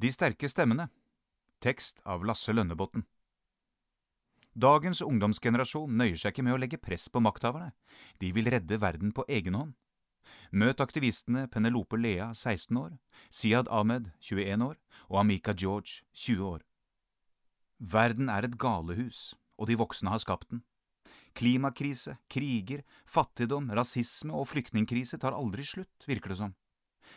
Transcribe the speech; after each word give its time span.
De 0.00 0.08
sterke 0.08 0.48
stemmene. 0.48 0.86
Tekst 1.60 1.98
av 2.08 2.22
Lasse 2.24 2.54
Lønnebotn. 2.54 3.02
Dagens 4.56 5.02
ungdomsgenerasjon 5.04 5.92
nøyer 5.92 6.16
seg 6.16 6.32
ikke 6.32 6.44
med 6.46 6.54
å 6.54 6.60
legge 6.62 6.78
press 6.80 7.04
på 7.12 7.20
makthaverne, 7.20 7.74
de 8.16 8.30
vil 8.32 8.48
redde 8.48 8.78
verden 8.80 9.12
på 9.12 9.26
egen 9.28 9.58
hånd. 9.58 9.74
Møt 10.56 10.80
aktivistene 10.80 11.44
Penelope 11.52 12.00
Lea, 12.00 12.30
16 12.32 12.80
år, 12.80 12.96
Siad 13.28 13.68
Ahmed, 13.68 14.08
21 14.24 14.64
år, 14.70 14.80
og 15.12 15.20
Amika 15.20 15.52
George, 15.52 16.00
20 16.16 16.48
år. 16.48 16.64
Verden 17.78 18.32
er 18.32 18.48
et 18.48 18.56
galehus, 18.56 19.34
og 19.60 19.68
de 19.68 19.76
voksne 19.84 20.16
har 20.16 20.24
skapt 20.24 20.48
den. 20.54 20.64
Klimakrise, 21.36 22.16
kriger, 22.32 22.86
fattigdom, 23.04 23.68
rasisme 23.76 24.32
og 24.32 24.48
flyktningkrise 24.48 25.20
tar 25.20 25.36
aldri 25.36 25.68
slutt, 25.68 26.08
virker 26.08 26.32
det 26.32 26.40
som. 26.40 26.56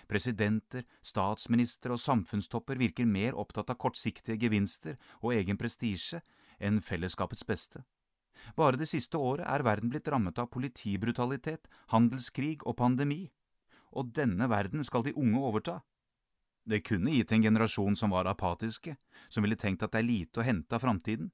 Presidenter, 0.09 0.83
statsministre 1.01 1.95
og 1.95 2.01
samfunnstopper 2.01 2.79
virker 2.79 3.07
mer 3.09 3.37
opptatt 3.39 3.71
av 3.71 3.79
kortsiktige 3.81 4.37
gevinster 4.41 4.97
og 5.21 5.33
egen 5.37 5.59
prestisje 5.59 6.21
enn 6.59 6.81
fellesskapets 6.83 7.45
beste. 7.47 7.83
Bare 8.57 8.77
det 8.79 8.89
siste 8.91 9.17
året 9.17 9.47
er 9.47 9.63
verden 9.63 9.91
blitt 9.91 10.09
rammet 10.11 10.39
av 10.41 10.49
politibrutalitet, 10.51 11.69
handelskrig 11.93 12.59
og 12.67 12.77
pandemi. 12.81 13.31
Og 13.93 14.11
denne 14.15 14.49
verden 14.49 14.83
skal 14.83 15.05
de 15.05 15.15
unge 15.15 15.39
overta. 15.39 15.79
Det 16.65 16.83
kunne 16.87 17.11
gitt 17.11 17.31
en 17.35 17.43
generasjon 17.43 17.95
som 17.99 18.13
var 18.15 18.27
apatiske, 18.31 18.95
som 19.29 19.43
ville 19.43 19.59
tenkt 19.59 19.83
at 19.83 19.93
det 19.93 20.01
er 20.01 20.07
lite 20.09 20.39
å 20.39 20.47
hente 20.47 20.75
av 20.75 20.83
framtiden. 20.83 21.31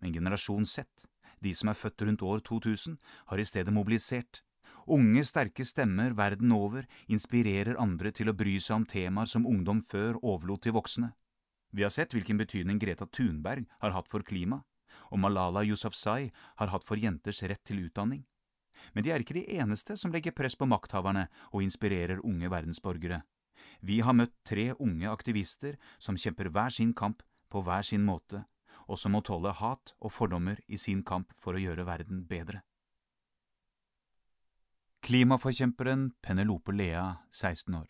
Men 0.00 0.14
generasjon 0.14 0.66
Z, 0.66 1.08
de 1.40 1.54
som 1.54 1.70
er 1.70 1.78
født 1.78 2.04
rundt 2.04 2.22
år 2.22 2.42
2000, 2.44 2.98
har 3.30 3.38
i 3.40 3.46
stedet 3.48 3.74
mobilisert. 3.74 4.42
Unge, 4.88 5.20
sterke 5.24 5.64
stemmer 5.68 6.14
verden 6.16 6.52
over 6.56 6.86
inspirerer 7.12 7.76
andre 7.80 8.12
til 8.14 8.30
å 8.30 8.36
bry 8.36 8.54
seg 8.56 8.80
om 8.80 8.86
temaer 8.88 9.28
som 9.28 9.46
ungdom 9.46 9.82
før 9.84 10.16
overlot 10.22 10.64
til 10.64 10.72
voksne. 10.76 11.10
Vi 11.76 11.84
har 11.84 11.92
sett 11.92 12.14
hvilken 12.16 12.40
betydning 12.40 12.80
Greta 12.80 13.04
Thunberg 13.04 13.66
har 13.82 13.92
hatt 13.92 14.08
for 14.08 14.24
klima, 14.24 14.62
og 15.12 15.20
Malala 15.20 15.60
Yousafzai 15.66 16.30
har 16.32 16.72
hatt 16.72 16.86
for 16.88 16.96
jenters 16.96 17.42
rett 17.42 17.64
til 17.68 17.84
utdanning. 17.84 18.24
Men 18.94 19.04
de 19.04 19.12
er 19.12 19.20
ikke 19.20 19.36
de 19.36 19.44
eneste 19.58 19.96
som 19.98 20.14
legger 20.14 20.32
press 20.32 20.56
på 20.56 20.68
makthaverne 20.70 21.26
og 21.52 21.64
inspirerer 21.66 22.22
unge 22.24 22.48
verdensborgere. 22.48 23.20
Vi 23.84 24.00
har 24.00 24.16
møtt 24.16 24.36
tre 24.46 24.70
unge 24.78 25.10
aktivister 25.10 25.76
som 25.98 26.16
kjemper 26.16 26.48
hver 26.48 26.72
sin 26.72 26.94
kamp 26.94 27.22
på 27.52 27.60
hver 27.66 27.84
sin 27.84 28.06
måte, 28.06 28.46
og 28.88 28.96
som 28.96 29.12
må 29.12 29.20
tåle 29.20 29.52
hat 29.52 29.92
og 29.98 30.14
fordommer 30.14 30.62
i 30.68 30.80
sin 30.80 31.02
kamp 31.04 31.34
for 31.36 31.56
å 31.58 31.62
gjøre 31.62 31.84
verden 31.88 32.24
bedre. 32.30 32.62
Klimaforkjemperen 35.08 36.10
Penelope 36.20 36.72
Lea, 36.72 37.16
16 37.30 37.74
år. 37.74 37.86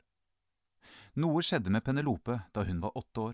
Noe 1.19 1.41
skjedde 1.43 1.73
med 1.75 1.83
Penelope 1.83 2.37
da 2.55 2.63
hun 2.63 2.79
var 2.79 2.95
åtte 2.95 3.25
år. 3.25 3.33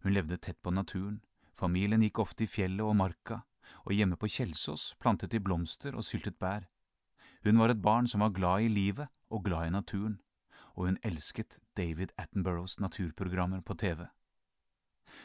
Hun 0.00 0.14
levde 0.16 0.38
tett 0.40 0.56
på 0.64 0.72
naturen, 0.72 1.18
familien 1.52 2.00
gikk 2.00 2.22
ofte 2.24 2.46
i 2.46 2.48
fjellet 2.48 2.80
og 2.80 2.96
marka, 2.96 3.42
og 3.84 3.92
hjemme 3.92 4.16
på 4.16 4.30
Kjelsås 4.32 4.86
plantet 5.04 5.34
de 5.36 5.42
blomster 5.44 5.92
og 5.92 6.06
syltet 6.08 6.40
bær. 6.40 6.64
Hun 7.44 7.60
var 7.60 7.74
et 7.74 7.84
barn 7.84 8.08
som 8.08 8.24
var 8.24 8.32
glad 8.32 8.64
i 8.64 8.72
livet 8.72 9.12
og 9.28 9.44
glad 9.50 9.68
i 9.68 9.76
naturen, 9.76 10.16
og 10.72 10.88
hun 10.88 11.00
elsket 11.04 11.60
David 11.76 12.16
Attenboroughs 12.16 12.80
naturprogrammer 12.80 13.60
på 13.60 13.76
TV. 13.84 14.08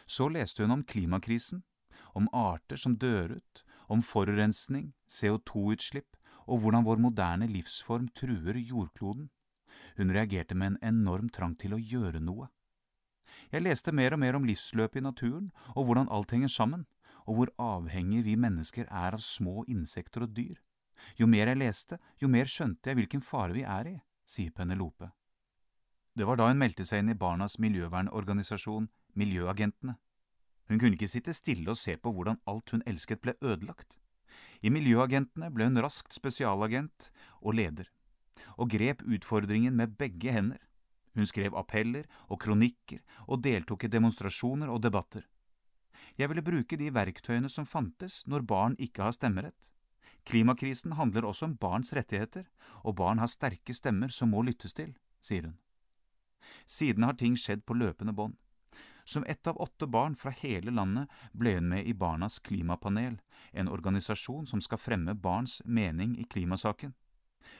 Så 0.03 0.27
leste 0.27 0.67
hun 0.67 0.81
om 0.81 0.83
klimakrisen, 0.83 1.63
om 2.11 2.27
arter 2.35 2.75
som 2.75 2.99
dør 2.99 3.37
ut, 3.39 3.63
om 3.87 4.03
forurensning, 4.03 4.91
CO2-utslipp 5.07 6.18
og 6.49 6.63
hvordan 6.63 6.85
vår 6.87 7.01
moderne 7.01 7.47
livsform 7.47 8.09
truer 8.17 8.57
jordkloden. 8.57 9.29
Hun 9.97 10.13
reagerte 10.15 10.55
med 10.55 10.73
en 10.73 10.79
enorm 10.93 11.29
trang 11.29 11.55
til 11.59 11.75
å 11.75 11.81
gjøre 11.81 12.21
noe. 12.23 12.49
Jeg 13.53 13.63
leste 13.63 13.93
mer 13.95 14.15
og 14.15 14.21
mer 14.23 14.37
om 14.37 14.47
livsløpet 14.47 14.99
i 14.99 15.05
naturen 15.05 15.51
og 15.75 15.85
hvordan 15.85 16.09
alt 16.11 16.33
henger 16.35 16.51
sammen, 16.51 16.85
og 17.29 17.35
hvor 17.35 17.53
avhengige 17.61 18.25
vi 18.25 18.35
mennesker 18.35 18.89
er 18.89 19.15
av 19.15 19.23
små 19.23 19.63
insekter 19.67 20.25
og 20.25 20.33
dyr. 20.35 20.57
Jo 21.19 21.27
mer 21.29 21.47
jeg 21.47 21.61
leste, 21.61 21.99
jo 22.19 22.27
mer 22.27 22.49
skjønte 22.49 22.89
jeg 22.89 22.99
hvilken 22.99 23.23
fare 23.23 23.55
vi 23.55 23.63
er 23.63 23.93
i, 23.93 23.95
sier 24.27 24.51
Penelope. 24.51 25.11
Det 26.17 26.27
var 26.27 26.39
da 26.39 26.49
hun 26.49 26.59
meldte 26.59 26.83
seg 26.83 27.03
inn 27.03 27.13
i 27.13 27.17
barnas 27.17 27.59
miljøvernorganisasjon 27.63 28.89
Miljøagentene. 29.19 29.95
Hun 30.69 30.79
kunne 30.81 30.97
ikke 30.97 31.09
sitte 31.09 31.33
stille 31.33 31.71
og 31.71 31.79
se 31.79 31.95
på 31.97 32.11
hvordan 32.13 32.41
alt 32.49 32.73
hun 32.73 32.83
elsket 32.85 33.21
ble 33.23 33.33
ødelagt. 33.41 33.97
I 34.59 34.71
Miljøagentene 34.73 35.49
ble 35.55 35.69
hun 35.69 35.79
raskt 35.79 36.11
spesialagent 36.15 37.09
og 37.39 37.55
leder, 37.55 37.87
og 38.59 38.71
grep 38.73 39.03
utfordringen 39.07 39.75
med 39.75 39.95
begge 39.99 40.33
hender. 40.35 40.59
Hun 41.15 41.27
skrev 41.27 41.55
appeller 41.57 42.05
og 42.27 42.41
kronikker 42.43 43.01
og 43.27 43.41
deltok 43.43 43.85
i 43.85 43.91
demonstrasjoner 43.91 44.71
og 44.71 44.83
debatter. 44.83 45.25
Jeg 46.19 46.29
ville 46.29 46.43
bruke 46.43 46.77
de 46.79 46.91
verktøyene 46.93 47.49
som 47.51 47.67
fantes 47.67 48.21
når 48.27 48.45
barn 48.47 48.75
ikke 48.79 49.03
har 49.05 49.15
stemmerett. 49.15 49.69
Klimakrisen 50.27 50.93
handler 50.99 51.25
også 51.25 51.47
om 51.47 51.55
barns 51.57 51.93
rettigheter, 51.95 52.45
og 52.83 52.97
barn 52.99 53.19
har 53.19 53.31
sterke 53.31 53.73
stemmer 53.73 54.11
som 54.13 54.29
må 54.33 54.43
lyttes 54.43 54.75
til, 54.75 54.91
sier 55.23 55.47
hun. 55.47 55.57
Siden 56.67 57.07
har 57.07 57.15
ting 57.17 57.37
skjedd 57.39 57.63
på 57.65 57.77
løpende 57.77 58.13
bånd. 58.13 58.35
Som 59.09 59.23
ett 59.23 59.47
av 59.47 59.57
åtte 59.57 59.87
barn 59.87 60.15
fra 60.15 60.29
hele 60.29 60.71
landet 60.71 61.09
ble 61.33 61.55
hun 61.55 61.69
med 61.71 61.87
i 61.87 61.93
Barnas 61.97 62.35
klimapanel, 62.39 63.15
en 63.51 63.71
organisasjon 63.73 64.45
som 64.45 64.61
skal 64.61 64.77
fremme 64.77 65.15
barns 65.17 65.61
mening 65.65 66.11
i 66.21 66.27
klimasaken. 66.29 66.93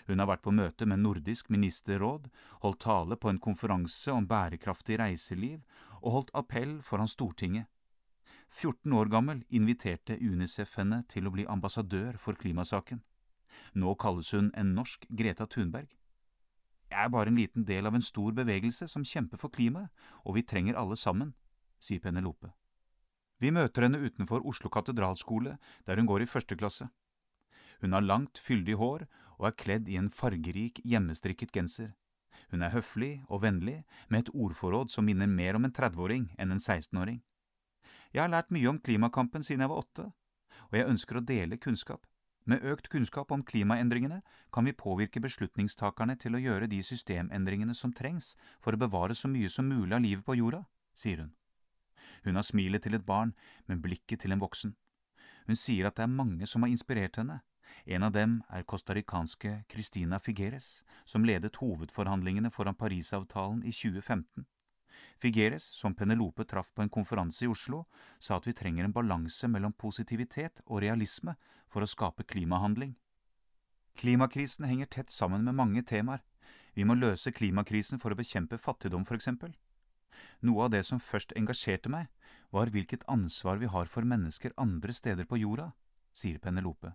Hun 0.06 0.22
har 0.22 0.30
vært 0.30 0.44
på 0.46 0.54
møte 0.54 0.86
med 0.86 1.02
Nordisk 1.02 1.50
ministerråd, 1.50 2.28
holdt 2.62 2.82
tale 2.86 3.18
på 3.18 3.32
en 3.34 3.42
konferanse 3.42 4.14
om 4.14 4.30
bærekraftig 4.30 5.00
reiseliv 5.02 5.64
og 6.04 6.12
holdt 6.20 6.34
appell 6.38 6.78
foran 6.86 7.10
Stortinget. 7.10 7.66
14 8.54 8.94
år 9.02 9.10
gammel 9.10 9.42
inviterte 9.50 10.22
UNICEF 10.22 10.78
henne 10.78 11.02
til 11.10 11.26
å 11.26 11.34
bli 11.34 11.50
ambassadør 11.50 12.22
for 12.22 12.38
klimasaken. 12.38 13.02
Nå 13.74 13.98
kalles 13.98 14.36
hun 14.38 14.54
en 14.54 14.76
norsk 14.78 15.10
Greta 15.10 15.50
Thunberg. 15.50 15.90
Jeg 16.90 17.06
er 17.06 17.12
bare 17.14 17.30
en 17.30 17.38
liten 17.38 17.66
del 17.66 17.86
av 17.86 17.96
en 17.96 18.06
stor 18.06 18.34
bevegelse 18.34 18.88
som 18.90 19.06
kjemper 19.06 19.38
for 19.38 19.54
klimaet, 19.54 19.92
og 20.26 20.36
vi 20.40 20.46
trenger 20.46 20.78
alle 20.80 20.98
sammen, 20.98 21.36
sier 21.78 22.02
Penelope. 22.02 22.50
Vi 23.40 23.54
møter 23.56 23.86
henne 23.86 24.02
utenfor 24.02 24.44
Oslo 24.50 24.72
katedralskole, 24.74 25.58
der 25.86 26.02
hun 26.02 26.10
går 26.10 26.26
i 26.26 26.30
første 26.30 26.58
klasse. 26.60 26.90
Hun 27.80 27.94
har 27.96 28.04
langt, 28.04 28.42
fyldig 28.42 28.76
hår 28.82 29.06
og 29.38 29.48
er 29.48 29.56
kledd 29.56 29.88
i 29.88 29.96
en 29.96 30.10
fargerik, 30.10 30.82
hjemmestrikket 30.84 31.54
genser. 31.56 31.94
Hun 32.52 32.66
er 32.66 32.74
høflig 32.74 33.22
og 33.30 33.44
vennlig, 33.46 33.84
med 34.10 34.26
et 34.26 34.34
ordforråd 34.34 34.92
som 34.92 35.06
minner 35.06 35.30
mer 35.30 35.56
om 35.56 35.68
en 35.70 35.76
30-åring 35.76 36.32
enn 36.38 36.52
en 36.52 36.60
16-åring. 36.60 37.22
Jeg 38.12 38.24
har 38.26 38.34
lært 38.34 38.50
mye 38.52 38.72
om 38.72 38.82
klimakampen 38.82 39.46
siden 39.46 39.62
jeg 39.62 39.72
var 39.72 39.86
åtte, 39.86 40.10
og 40.68 40.76
jeg 40.76 40.90
ønsker 40.90 41.20
å 41.20 41.26
dele 41.26 41.62
kunnskap. 41.62 42.09
Med 42.50 42.64
økt 42.66 42.88
kunnskap 42.90 43.30
om 43.36 43.44
klimaendringene 43.46 44.24
kan 44.56 44.66
vi 44.66 44.72
påvirke 44.74 45.22
beslutningstakerne 45.22 46.16
til 46.18 46.34
å 46.34 46.42
gjøre 46.42 46.70
de 46.72 46.80
systemendringene 46.82 47.76
som 47.78 47.92
trengs 47.94 48.32
for 48.64 48.74
å 48.74 48.80
bevare 48.82 49.14
så 49.14 49.30
mye 49.30 49.52
som 49.54 49.70
mulig 49.70 49.94
av 49.94 50.02
livet 50.02 50.26
på 50.26 50.38
jorda, 50.40 50.64
sier 50.98 51.22
hun. 51.22 51.36
Hun 52.26 52.40
har 52.40 52.48
smilet 52.48 52.82
til 52.88 52.98
et 52.98 53.06
barn, 53.06 53.36
men 53.68 53.84
blikket 53.84 54.24
til 54.24 54.34
en 54.34 54.42
voksen. 54.42 54.74
Hun 55.46 55.62
sier 55.62 55.92
at 55.92 56.00
det 56.00 56.08
er 56.08 56.16
mange 56.16 56.50
som 56.50 56.66
har 56.66 56.74
inspirert 56.74 57.22
henne. 57.22 57.38
En 57.86 58.08
av 58.08 58.16
dem 58.18 58.40
er 58.50 58.66
costaricanske 58.66 59.54
Cristina 59.70 60.18
Figueres, 60.18 60.82
som 61.06 61.28
ledet 61.30 61.62
hovedforhandlingene 61.62 62.50
foran 62.50 62.78
Parisavtalen 62.80 63.62
i 63.62 63.76
2015. 63.76 64.48
Figueres, 65.20 65.64
som 65.64 65.96
Penelope 65.96 66.46
traff 66.46 66.74
på 66.74 66.84
en 66.84 66.92
konferanse 66.92 67.46
i 67.46 67.50
Oslo, 67.52 67.86
sa 68.20 68.38
at 68.38 68.48
vi 68.48 68.56
trenger 68.56 68.88
en 68.88 68.96
balanse 68.96 69.48
mellom 69.48 69.74
positivitet 69.74 70.62
og 70.66 70.82
realisme 70.86 71.36
for 71.68 71.84
å 71.84 71.90
skape 71.90 72.26
klimahandling. 72.28 72.96
Klimakrisen 74.00 74.66
henger 74.70 74.88
tett 74.88 75.12
sammen 75.12 75.44
med 75.44 75.58
mange 75.60 75.84
temaer. 75.84 76.24
Vi 76.74 76.86
må 76.88 76.96
løse 76.96 77.34
klimakrisen 77.36 78.00
for 78.00 78.14
å 78.14 78.20
bekjempe 78.20 78.58
fattigdom, 78.58 79.04
for 79.06 79.20
eksempel. 79.20 79.52
Noe 80.42 80.68
av 80.68 80.72
det 80.72 80.86
som 80.88 81.02
først 81.04 81.36
engasjerte 81.36 81.92
meg, 81.92 82.08
var 82.56 82.72
hvilket 82.72 83.04
ansvar 83.12 83.60
vi 83.60 83.68
har 83.70 83.92
for 83.92 84.08
mennesker 84.08 84.56
andre 84.58 84.96
steder 84.96 85.28
på 85.28 85.42
jorda, 85.42 85.74
sier 86.16 86.40
Penelope. 86.40 86.94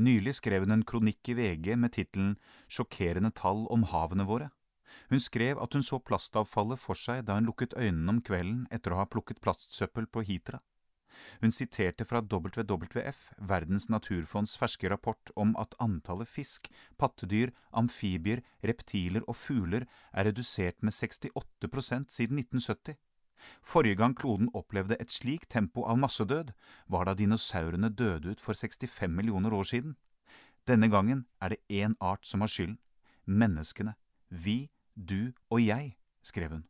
Nylig 0.00 0.38
skrev 0.38 0.64
hun 0.64 0.78
en 0.78 0.86
kronikk 0.88 1.28
i 1.28 1.36
VG 1.36 1.74
med 1.76 1.92
tittelen 1.92 2.36
Sjokkerende 2.70 3.32
tall 3.36 3.66
om 3.70 3.84
havene 3.90 4.24
våre. 4.28 4.48
Hun 5.10 5.20
skrev 5.20 5.60
at 5.62 5.74
hun 5.76 5.84
så 5.86 5.98
plastavfallet 6.00 6.80
for 6.80 6.98
seg 6.98 7.24
da 7.28 7.38
hun 7.38 7.48
lukket 7.48 7.76
øynene 7.76 8.16
om 8.16 8.20
kvelden 8.24 8.66
etter 8.70 8.94
å 8.94 9.02
ha 9.02 9.08
plukket 9.08 9.42
plastsøppel 9.44 10.08
på 10.08 10.24
Hitra. 10.28 10.60
Hun 11.42 11.52
siterte 11.52 12.04
fra 12.08 12.22
WWF, 12.22 13.20
Verdens 13.38 13.88
naturfonds 13.92 14.56
ferske 14.58 14.90
rapport 14.90 15.30
om 15.36 15.54
at 15.60 15.76
antallet 15.82 16.28
fisk, 16.28 16.70
pattedyr, 16.98 17.52
amfibier, 17.72 18.42
reptiler 18.64 19.24
og 19.28 19.36
fugler 19.36 19.86
er 20.12 20.30
redusert 20.30 20.80
med 20.82 20.96
68% 20.96 22.10
siden 22.10 22.42
1970. 22.42 22.96
Forrige 23.62 23.98
gang 23.98 24.14
kloden 24.14 24.50
opplevde 24.54 24.96
et 25.02 25.10
slikt 25.10 25.50
tempo 25.50 25.84
av 25.88 25.98
massedød, 25.98 26.52
var 26.86 27.08
da 27.08 27.14
dinosaurene 27.18 27.90
døde 27.90 28.34
ut 28.34 28.40
for 28.40 28.54
65 28.54 29.10
millioner 29.10 29.54
år 29.54 29.66
siden. 29.66 29.96
Denne 30.68 30.88
gangen 30.88 31.26
er 31.42 31.54
det 31.54 31.62
én 31.68 31.96
art 32.00 32.26
som 32.26 32.40
har 32.40 32.50
skylden– 32.50 32.78
menneskene. 33.42 33.96
Vi, 34.30 34.70
du 34.96 35.32
og 35.50 35.62
jeg, 35.62 35.96
skrev 36.22 36.56
hun. 36.56 36.66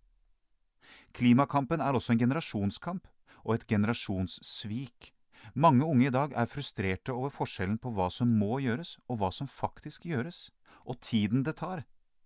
Klimakampen 1.13 1.81
er 1.81 1.97
også 1.97 2.15
en 2.15 2.23
generasjonskamp, 2.23 3.09
og 3.45 3.55
et 3.55 3.67
generasjonssvik. 3.67 5.13
Mange 5.55 5.85
unge 5.85 6.07
i 6.07 6.15
dag 6.15 6.33
er 6.39 6.51
frustrerte 6.51 7.13
over 7.13 7.33
forskjellen 7.35 7.79
på 7.83 7.91
hva 7.93 8.09
som 8.11 8.31
må 8.39 8.61
gjøres, 8.63 8.97
og 9.11 9.19
hva 9.21 9.33
som 9.35 9.51
faktisk 9.51 10.07
gjøres. 10.07 10.51
Og 10.87 11.01
tiden 11.03 11.43
det 11.43 11.57
tar. 11.59 11.85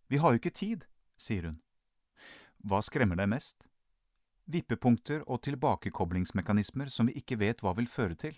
Vi 0.09 0.21
har 0.21 0.33
jo 0.33 0.41
ikke 0.41 0.55
tid, 0.55 0.85
sier 1.19 1.49
hun. 1.49 1.61
Hva 2.67 2.83
skremmer 2.85 3.19
deg 3.19 3.31
mest? 3.33 3.67
Vippepunkter 4.47 5.25
og 5.27 5.43
tilbakekoblingsmekanismer 5.43 6.93
som 6.93 7.09
vi 7.09 7.17
ikke 7.19 7.41
vet 7.41 7.65
hva 7.65 7.75
vil 7.79 7.89
føre 7.91 8.15
til. 8.15 8.37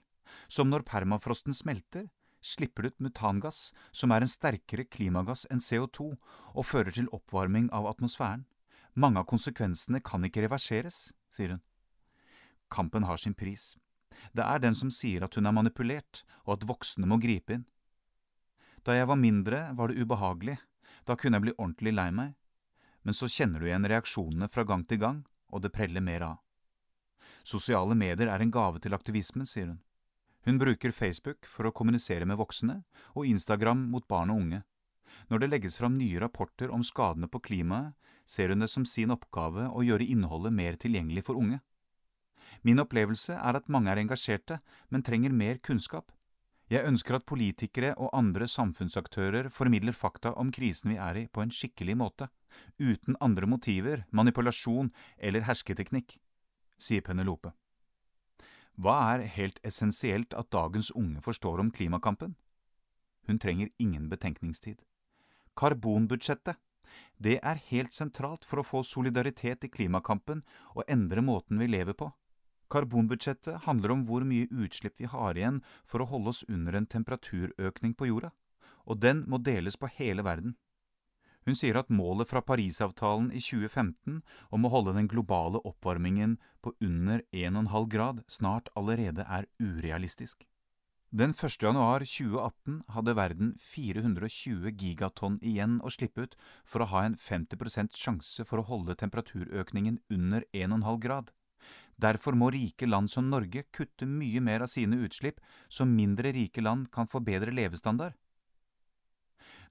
Som 0.49 0.71
når 0.71 0.87
permafrosten 0.89 1.57
smelter, 1.57 2.09
slipper 2.41 2.87
ut 2.87 3.01
metangass, 3.01 3.73
som 3.93 4.13
er 4.13 4.25
en 4.25 4.31
sterkere 4.31 4.85
klimagass 4.85 5.47
enn 5.51 5.63
CO2, 5.63 6.13
og 6.55 6.67
fører 6.67 6.95
til 6.95 7.11
oppvarming 7.15 7.69
av 7.75 7.89
atmosfæren. 7.91 8.47
Mange 8.95 9.21
av 9.23 9.29
konsekvensene 9.31 10.01
kan 10.03 10.25
ikke 10.27 10.45
reverseres, 10.47 11.13
sier 11.31 11.57
hun. 11.57 11.65
Kampen 12.71 13.07
har 13.09 13.21
sin 13.21 13.35
pris. 13.35 13.77
Det 14.35 14.45
er 14.45 14.59
den 14.63 14.75
som 14.75 14.91
sier 14.91 15.25
at 15.25 15.37
hun 15.39 15.47
er 15.47 15.55
manipulert, 15.55 16.25
og 16.45 16.59
at 16.59 16.67
voksne 16.69 17.07
må 17.07 17.21
gripe 17.23 17.55
inn. 17.55 17.67
Da 18.85 18.97
jeg 18.97 19.09
var 19.11 19.21
mindre, 19.21 19.69
var 19.77 19.91
det 19.91 20.03
ubehagelig, 20.03 20.59
da 21.07 21.17
kunne 21.17 21.39
jeg 21.39 21.47
bli 21.47 21.57
ordentlig 21.57 21.95
lei 21.95 22.11
meg, 22.15 22.35
men 23.03 23.17
så 23.17 23.29
kjenner 23.31 23.61
du 23.61 23.69
igjen 23.69 23.87
reaksjonene 23.89 24.49
fra 24.53 24.65
gang 24.69 24.85
til 24.89 25.01
gang, 25.03 25.23
og 25.49 25.63
det 25.65 25.73
preller 25.73 26.05
mer 26.05 26.25
av. 26.27 26.37
Sosiale 27.47 27.95
medier 27.97 28.29
er 28.29 28.43
en 28.45 28.53
gave 28.53 28.81
til 28.83 28.97
aktivismen, 28.97 29.47
sier 29.49 29.71
hun. 29.71 29.79
Hun 30.47 30.59
bruker 30.59 30.95
Facebook 30.95 31.47
for 31.47 31.69
å 31.69 31.75
kommunisere 31.75 32.27
med 32.29 32.39
voksne, 32.39 32.83
og 33.15 33.27
Instagram 33.27 33.89
mot 33.93 34.07
barn 34.09 34.31
og 34.31 34.43
unge. 34.45 34.63
Når 35.29 35.43
det 35.43 35.49
legges 35.51 35.79
fram 35.81 35.99
nye 35.99 36.21
rapporter 36.23 36.71
om 36.73 36.85
skadene 36.87 37.29
på 37.29 37.41
klimaet, 37.43 37.97
ser 38.29 38.53
hun 38.53 38.63
det 38.63 38.69
som 38.71 38.85
sin 38.85 39.11
oppgave 39.11 39.71
å 39.73 39.83
gjøre 39.85 40.05
innholdet 40.05 40.53
mer 40.53 40.77
tilgjengelig 40.81 41.25
for 41.29 41.41
unge. 41.41 41.61
Min 42.63 42.81
opplevelse 42.83 43.37
er 43.37 43.59
at 43.59 43.69
mange 43.73 43.91
er 43.93 44.01
engasjerte, 44.03 44.61
men 44.91 45.05
trenger 45.05 45.33
mer 45.33 45.61
kunnskap. 45.65 46.13
Jeg 46.69 46.85
ønsker 46.85 47.17
at 47.17 47.25
politikere 47.25 47.95
og 47.97 48.13
andre 48.13 48.45
samfunnsaktører 48.51 49.49
formidler 49.49 49.97
fakta 49.97 50.35
om 50.37 50.51
krisen 50.53 50.93
vi 50.93 50.99
er 51.01 51.23
i 51.23 51.29
på 51.33 51.41
en 51.41 51.53
skikkelig 51.55 51.97
måte, 51.97 52.29
uten 52.77 53.17
andre 53.25 53.49
motiver, 53.49 54.05
manipulasjon 54.13 54.93
eller 55.17 55.47
hersketeknikk, 55.49 56.19
sier 56.77 57.01
Penelope. 57.07 57.55
Hva 58.79 58.95
er 59.17 59.25
helt 59.35 59.57
essensielt 59.67 60.35
at 60.39 60.53
dagens 60.55 60.93
unge 60.95 61.19
forstår 61.25 61.59
om 61.59 61.71
klimakampen? 61.75 62.37
Hun 63.27 63.41
trenger 63.43 63.73
ingen 63.83 64.07
betenkningstid. 64.09 64.85
Karbonbudsjettet. 65.59 66.55
Det 67.19 67.41
er 67.43 67.59
helt 67.73 67.93
sentralt 67.93 68.47
for 68.47 68.63
å 68.63 68.67
få 68.67 68.85
solidaritet 68.87 69.67
i 69.67 69.71
klimakampen 69.73 70.45
og 70.77 70.87
endre 70.87 71.25
måten 71.27 71.59
vi 71.59 71.67
lever 71.67 71.99
på. 71.99 72.13
Karbonbudsjettet 72.71 73.65
handler 73.67 73.97
om 73.97 74.07
hvor 74.07 74.23
mye 74.29 74.47
utslipp 74.47 75.03
vi 75.03 75.11
har 75.11 75.35
igjen 75.35 75.59
for 75.83 76.05
å 76.05 76.09
holde 76.13 76.31
oss 76.37 76.45
under 76.47 76.79
en 76.79 76.87
temperaturøkning 76.87 77.97
på 77.99 78.13
jorda, 78.13 78.31
og 78.87 79.03
den 79.03 79.25
må 79.27 79.43
deles 79.43 79.77
på 79.77 79.91
hele 79.99 80.23
verden. 80.23 80.55
Hun 81.49 81.57
sier 81.57 81.79
at 81.81 81.89
målet 81.89 82.29
fra 82.29 82.43
Parisavtalen 82.45 83.31
i 83.33 83.41
2015 83.41 84.19
om 84.53 84.67
å 84.69 84.71
holde 84.75 84.93
den 84.99 85.07
globale 85.09 85.63
oppvarmingen 85.65 86.35
på 86.61 86.75
under 86.85 87.23
1,5 87.33 87.87
grad 87.89 88.21
snart 88.29 88.69
allerede 88.77 89.25
er 89.25 89.49
urealistisk. 89.57 90.45
Den 91.09 91.33
1. 91.33 91.57
januar 91.65 92.05
2018 92.05 92.83
hadde 92.93 93.17
verden 93.17 93.55
420 93.71 94.75
gigatonn 94.77 95.41
igjen 95.41 95.81
å 95.81 95.89
slippe 95.89 96.29
ut 96.29 96.37
for 96.69 96.85
å 96.85 96.91
ha 96.93 97.07
en 97.07 97.17
50% 97.17 97.97
sjanse 97.97 98.45
for 98.45 98.61
å 98.61 98.69
holde 98.69 98.99
temperaturøkningen 99.01 100.03
under 100.13 100.45
1,5 100.53 101.01
grad. 101.01 101.33
Derfor 101.97 102.37
må 102.37 102.53
rike 102.53 102.85
land 102.85 103.09
som 103.09 103.33
Norge 103.33 103.65
kutte 103.73 104.05
mye 104.05 104.45
mer 104.45 104.69
av 104.69 104.75
sine 104.77 105.01
utslipp, 105.01 105.41
så 105.73 105.89
mindre 105.89 106.37
rike 106.37 106.61
land 106.61 106.93
kan 106.93 107.09
få 107.09 107.25
bedre 107.25 107.57
levestandard. 107.57 108.13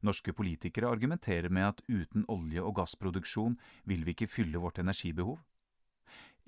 Norske 0.05 0.33
politikere 0.33 0.89
argumenterer 0.91 1.49
med 1.49 1.67
at 1.67 1.81
uten 1.87 2.25
olje- 2.29 2.63
og 2.63 2.75
gassproduksjon 2.77 3.57
vil 3.85 4.03
vi 4.05 4.13
ikke 4.13 4.29
fylle 4.29 4.61
vårt 4.61 4.79
energibehov. 4.79 5.39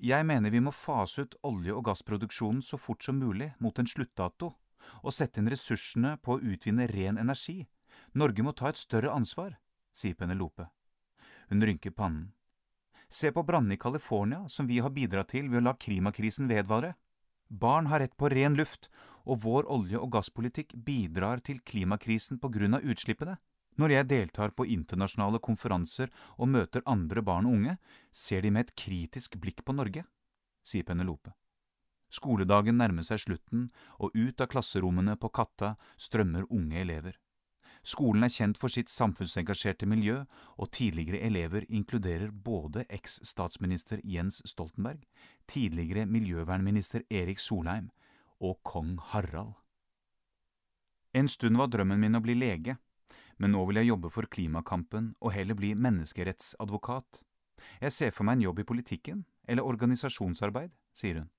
Jeg 0.00 0.24
mener 0.24 0.50
vi 0.50 0.60
må 0.60 0.72
fase 0.72 1.26
ut 1.26 1.34
olje- 1.44 1.74
og 1.76 1.84
gassproduksjonen 1.84 2.62
så 2.62 2.78
fort 2.78 3.04
som 3.04 3.18
mulig 3.18 3.52
mot 3.58 3.78
en 3.78 3.86
sluttdato, 3.86 4.54
og 5.02 5.12
sette 5.12 5.40
inn 5.40 5.50
ressursene 5.50 6.16
på 6.22 6.36
å 6.36 6.40
utvinne 6.40 6.88
ren 6.88 7.18
energi. 7.18 7.66
Norge 8.14 8.42
må 8.42 8.54
ta 8.56 8.70
et 8.70 8.80
større 8.80 9.12
ansvar, 9.12 9.58
sier 9.92 10.14
Penelope. 10.14 10.70
Hun 11.50 11.62
rynker 11.62 11.90
pannen. 11.90 12.32
Se 13.10 13.32
på 13.34 13.42
brannene 13.42 13.74
i 13.74 13.82
California, 13.82 14.44
som 14.48 14.66
vi 14.66 14.78
har 14.78 14.94
bidratt 14.94 15.32
til 15.34 15.48
ved 15.50 15.60
å 15.60 15.64
la 15.66 15.74
klimakrisen 15.74 16.48
vedvare. 16.48 16.94
Barn 17.50 17.86
har 17.90 17.98
rett 17.98 18.16
på 18.16 18.30
ren 18.30 18.54
luft, 18.54 18.88
og 19.26 19.42
vår 19.42 19.66
olje- 19.66 19.98
og 19.98 20.12
gasspolitikk 20.14 20.76
bidrar 20.86 21.42
til 21.42 21.58
klimakrisen 21.60 22.38
på 22.38 22.48
grunn 22.48 22.78
av 22.78 22.86
utslippene. 22.86 23.36
Når 23.78 23.94
jeg 23.94 24.08
deltar 24.10 24.54
på 24.54 24.66
internasjonale 24.70 25.40
konferanser 25.42 26.10
og 26.38 26.50
møter 26.52 26.82
andre 26.86 27.22
barn 27.22 27.46
og 27.46 27.58
unge, 27.58 27.76
ser 28.12 28.42
de 28.42 28.50
med 28.50 28.68
et 28.68 28.76
kritisk 28.76 29.38
blikk 29.42 29.64
på 29.64 29.74
Norge, 29.74 30.04
sier 30.62 30.86
Penelope. 30.86 31.34
Skoledagen 32.10 32.78
nærmer 32.78 33.06
seg 33.06 33.22
slutten, 33.22 33.68
og 33.98 34.14
ut 34.14 34.40
av 34.40 34.50
klasserommene 34.50 35.16
på 35.16 35.30
Katta 35.30 35.76
strømmer 35.98 36.46
unge 36.50 36.80
elever. 36.82 37.18
Skolen 37.82 38.26
er 38.26 38.32
kjent 38.32 38.58
for 38.60 38.72
sitt 38.72 38.90
samfunnsengasjerte 38.92 39.86
miljø, 39.88 40.18
og 40.60 40.70
tidligere 40.76 41.22
elever 41.24 41.64
inkluderer 41.68 42.28
både 42.30 42.84
eks-statsminister 42.92 44.02
Jens 44.04 44.42
Stoltenberg, 44.44 45.00
tidligere 45.48 46.04
miljøvernminister 46.06 47.06
Erik 47.08 47.40
Solheim 47.40 47.88
og 48.40 48.60
kong 48.64 48.98
Harald. 49.12 49.54
En 51.16 51.28
stund 51.28 51.56
var 51.56 51.72
drømmen 51.72 51.98
min 52.00 52.14
å 52.14 52.22
bli 52.22 52.36
lege, 52.36 52.76
men 53.40 53.54
nå 53.56 53.64
vil 53.66 53.80
jeg 53.80 53.90
jobbe 53.90 54.12
for 54.12 54.28
klimakampen 54.30 55.14
og 55.18 55.32
heller 55.34 55.56
bli 55.56 55.72
menneskerettsadvokat. 55.74 57.24
Jeg 57.80 57.96
ser 57.96 58.14
for 58.14 58.28
meg 58.28 58.38
en 58.38 58.46
jobb 58.50 58.60
i 58.60 58.68
politikken, 58.68 59.24
eller 59.48 59.66
organisasjonsarbeid, 59.66 60.70
sier 60.92 61.22
hun. 61.22 61.30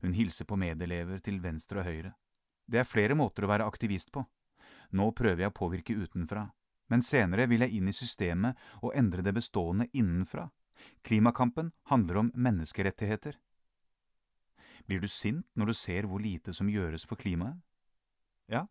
Hun 0.00 0.14
hilser 0.14 0.46
på 0.46 0.56
medelever 0.56 1.18
til 1.18 1.42
venstre 1.42 1.82
og 1.82 1.90
høyre. 1.90 2.14
Det 2.70 2.78
er 2.78 2.88
flere 2.88 3.16
måter 3.18 3.44
å 3.44 3.50
være 3.50 3.66
aktivist 3.66 4.12
på. 4.14 4.22
Nå 4.92 5.10
prøver 5.12 5.44
jeg 5.44 5.52
å 5.52 5.58
påvirke 5.58 5.96
utenfra, 5.96 6.46
men 6.88 7.04
senere 7.04 7.48
vil 7.50 7.64
jeg 7.64 7.76
inn 7.76 7.90
i 7.90 7.96
systemet 7.96 8.56
og 8.80 8.94
endre 8.96 9.24
det 9.24 9.34
bestående 9.36 9.88
innenfra. 9.92 10.48
Klimakampen 11.04 11.72
handler 11.90 12.22
om 12.22 12.32
menneskerettigheter. 12.34 13.36
Blir 14.88 15.00
du 15.00 15.08
sint 15.08 15.44
når 15.54 15.72
du 15.72 15.76
ser 15.76 16.08
hvor 16.08 16.22
lite 16.22 16.54
som 16.56 16.70
gjøres 16.72 17.04
for 17.04 17.20
klimaet? 17.20 17.58
Ja, 18.48 18.64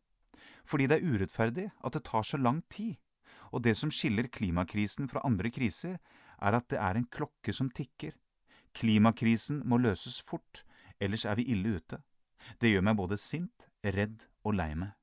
fordi 0.66 0.88
det 0.90 0.98
er 0.98 1.12
urettferdig 1.14 1.68
at 1.86 1.94
det 1.94 2.06
tar 2.08 2.26
så 2.26 2.40
lang 2.42 2.64
tid, 2.74 2.98
og 3.54 3.64
det 3.64 3.76
som 3.78 3.92
skiller 3.94 4.28
klimakrisen 4.28 5.08
fra 5.12 5.22
andre 5.28 5.52
kriser, 5.54 6.00
er 6.42 6.58
at 6.58 6.68
det 6.74 6.80
er 6.82 6.98
en 6.98 7.06
klokke 7.06 7.54
som 7.54 7.70
tikker. 7.70 8.16
Klimakrisen 8.74 9.62
må 9.66 9.80
løses 9.82 10.20
fort, 10.22 10.64
ellers 11.00 11.26
er 11.26 11.38
vi 11.38 11.48
ille 11.54 11.78
ute. 11.78 12.02
Det 12.62 12.72
gjør 12.72 12.86
meg 12.90 12.98
både 12.98 13.18
sint, 13.18 13.70
redd 13.84 14.26
og 14.44 14.58
lei 14.58 14.74
meg. 14.76 14.94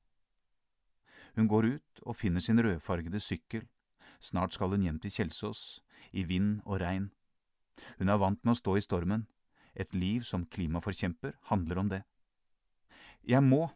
Hun 1.35 1.49
går 1.51 1.67
ut 1.75 2.03
og 2.03 2.15
finner 2.15 2.43
sin 2.43 2.59
rødfargede 2.61 3.19
sykkel. 3.19 3.65
Snart 4.23 4.55
skal 4.55 4.71
hun 4.71 4.85
hjem 4.85 4.99
til 5.03 5.11
Kjelsås, 5.11 5.81
i 6.11 6.23
vind 6.23 6.61
og 6.65 6.79
regn. 6.81 7.09
Hun 7.99 8.09
er 8.09 8.19
vant 8.21 8.39
med 8.43 8.55
å 8.55 8.59
stå 8.59 8.77
i 8.77 8.83
stormen. 8.83 9.25
Et 9.75 9.91
liv 9.93 10.23
som 10.23 10.45
klimaforkjemper 10.47 11.35
handler 11.51 11.81
om 11.81 11.89
det. 11.91 12.03
Jeg 13.27 13.43
må. 13.43 13.67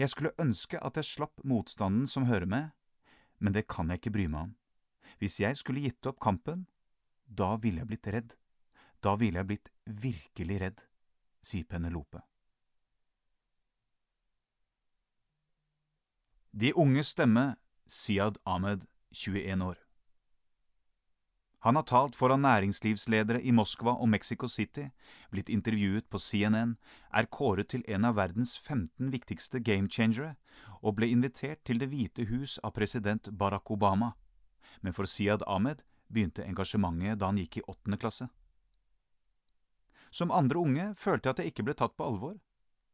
Jeg 0.00 0.08
skulle 0.12 0.36
ønske 0.40 0.80
at 0.80 0.96
jeg 0.96 1.08
slapp 1.08 1.44
motstanden 1.44 2.06
som 2.08 2.26
hører 2.28 2.48
med, 2.48 2.70
men 3.38 3.52
det 3.52 3.68
kan 3.68 3.90
jeg 3.90 4.00
ikke 4.00 4.14
bry 4.16 4.26
meg 4.30 4.48
om. 4.48 4.54
Hvis 5.20 5.38
jeg 5.40 5.56
skulle 5.60 5.84
gitt 5.84 6.06
opp 6.08 6.20
kampen, 6.22 6.66
da 7.26 7.56
ville 7.60 7.82
jeg 7.82 7.90
blitt 7.90 8.10
redd. 8.14 8.34
Da 9.04 9.14
ville 9.20 9.40
jeg 9.40 9.50
blitt 9.50 9.70
virkelig 9.84 10.60
redd, 10.62 10.82
sier 11.44 11.68
Penelope. 11.68 12.22
De 16.50 16.72
unges 16.72 17.08
stemme, 17.08 17.56
Siad 17.86 18.38
Ahmed, 18.44 18.86
21 19.10 19.62
år. 19.62 19.76
Han 21.58 21.76
har 21.76 21.82
talt 21.82 22.16
foran 22.16 22.42
næringslivsledere 22.42 23.42
i 23.42 23.52
Moskva 23.52 23.92
og 23.92 24.08
Mexico 24.08 24.48
City, 24.48 24.86
blitt 25.30 25.48
intervjuet 25.48 26.06
på 26.08 26.18
CNN, 26.18 26.76
er 27.12 27.26
kåret 27.26 27.68
til 27.68 27.82
en 27.88 28.04
av 28.04 28.16
verdens 28.16 28.54
15 28.58 29.10
viktigste 29.12 29.60
gamechangere 29.60 30.36
og 30.80 30.96
ble 30.96 31.10
invitert 31.10 31.64
til 31.64 31.78
Det 31.82 31.90
hvite 31.90 32.28
hus 32.30 32.58
av 32.62 32.72
president 32.72 33.28
Barack 33.32 33.70
Obama. 33.70 34.12
Men 34.80 34.92
for 34.92 35.04
Siad 35.04 35.42
Ahmed 35.46 35.82
begynte 36.08 36.46
engasjementet 36.46 37.18
da 37.18 37.26
han 37.26 37.38
gikk 37.42 37.58
i 37.58 37.66
åttende 37.66 37.98
klasse. 37.98 38.28
Som 40.10 40.30
andre 40.30 40.58
unge 40.58 40.94
følte 40.96 41.28
jeg 41.28 41.34
at 41.34 41.38
jeg 41.38 41.52
ikke 41.52 41.68
ble 41.68 41.74
tatt 41.74 41.96
på 41.96 42.06
alvor. 42.06 42.38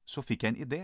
Så 0.04 0.22
fikk 0.22 0.42
jeg 0.42 0.54
en 0.54 0.62
idé, 0.66 0.82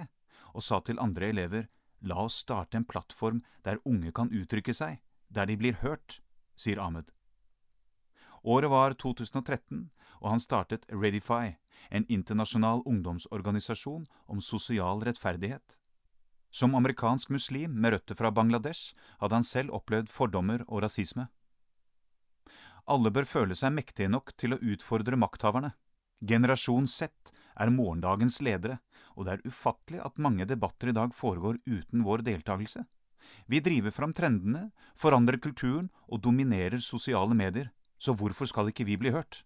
og 0.55 0.63
sa 0.63 0.79
til 0.81 1.01
andre 1.01 1.33
elever 1.33 1.67
La 2.01 2.23
oss 2.25 2.41
starte 2.41 2.77
en 2.77 2.85
plattform 2.85 3.43
der 3.65 3.81
unge 3.85 4.13
kan 4.13 4.33
uttrykke 4.33 4.75
seg, 4.75 5.01
der 5.29 5.47
de 5.47 5.57
blir 5.57 5.77
hørt, 5.85 6.21
sier 6.57 6.81
Ahmed. 6.81 7.11
Året 8.43 8.71
var 8.73 8.97
2013, 8.97 9.91
og 10.21 10.31
han 10.31 10.41
startet 10.41 10.87
Redify, 10.89 11.57
en 11.91 12.07
internasjonal 12.09 12.83
ungdomsorganisasjon 12.89 14.07
om 14.29 14.41
sosial 14.41 15.05
rettferdighet. 15.05 15.77
Som 16.51 16.75
amerikansk 16.75 17.31
muslim 17.31 17.77
med 17.79 17.95
røtter 17.95 18.17
fra 18.19 18.33
Bangladesh 18.35 18.97
hadde 19.21 19.37
han 19.39 19.47
selv 19.47 19.77
opplevd 19.77 20.11
fordommer 20.11 20.65
og 20.67 20.83
rasisme. 20.85 21.29
Alle 22.91 23.13
bør 23.15 23.29
føle 23.29 23.55
seg 23.55 23.75
mektige 23.77 24.11
nok 24.11 24.33
til 24.41 24.57
å 24.57 24.61
utfordre 24.73 25.19
makthaverne. 25.21 25.75
Generasjon 26.27 26.89
Z 26.91 27.13
er 27.61 27.71
morgendagens 27.73 28.41
ledere, 28.43 28.81
og 29.21 29.27
det 29.29 29.35
er 29.37 29.53
ufattelig 29.53 30.01
at 30.01 30.17
mange 30.19 30.47
debatter 30.49 30.89
i 30.89 30.97
dag 30.97 31.13
foregår 31.13 31.61
uten 31.69 32.07
vår 32.07 32.25
deltakelse. 32.25 32.87
Vi 33.47 33.61
driver 33.61 33.93
fram 33.93 34.15
trendene, 34.17 34.71
forandrer 34.97 35.39
kulturen 35.39 35.91
og 36.09 36.23
dominerer 36.25 36.81
sosiale 36.81 37.37
medier, 37.37 37.69
så 38.01 38.17
hvorfor 38.17 38.49
skal 38.49 38.73
ikke 38.73 38.89
vi 38.89 38.97
bli 38.97 39.13
hørt? 39.13 39.45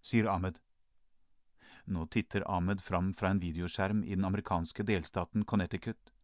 sier 0.00 0.30
Ahmed. 0.32 0.56
Nå 1.84 2.06
titter 2.08 2.46
Ahmed 2.48 2.80
fram 2.80 3.12
fra 3.12 3.34
en 3.34 3.42
videoskjerm 3.42 4.00
i 4.04 4.16
den 4.16 4.24
amerikanske 4.24 4.86
delstaten 4.88 5.44
Connecticut, 5.44 6.14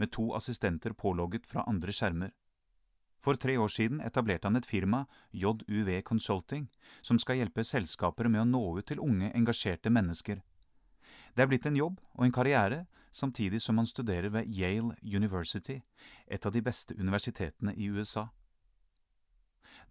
med 0.00 0.12
to 0.16 0.30
assistenter 0.34 0.96
pålogget 0.96 1.46
fra 1.46 1.66
andre 1.68 1.92
skjermer. 1.92 2.32
For 3.20 3.36
tre 3.36 3.56
år 3.58 3.68
siden 3.68 4.00
etablerte 4.00 4.46
han 4.46 4.56
et 4.56 4.68
firma, 4.68 5.04
JUV 5.32 5.90
Consulting, 6.06 6.68
som 7.02 7.18
skal 7.18 7.42
hjelpe 7.42 7.64
selskaper 7.66 8.30
med 8.30 8.44
å 8.44 8.48
nå 8.48 8.62
ut 8.78 8.86
til 8.86 9.02
unge, 9.02 9.32
engasjerte 9.34 9.90
mennesker. 9.90 10.40
Det 11.36 11.44
er 11.44 11.50
blitt 11.50 11.66
en 11.68 11.76
jobb 11.76 12.00
og 12.16 12.24
en 12.24 12.32
karriere, 12.32 12.86
samtidig 13.12 13.60
som 13.60 13.76
han 13.76 13.88
studerer 13.88 14.32
ved 14.32 14.48
Yale 14.48 14.96
University, 15.04 15.82
et 16.26 16.46
av 16.46 16.52
de 16.52 16.62
beste 16.64 16.96
universitetene 16.96 17.74
i 17.76 17.90
USA. 17.92 18.30